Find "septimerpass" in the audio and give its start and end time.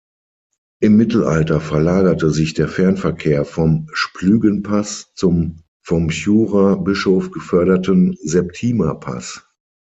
8.19-9.45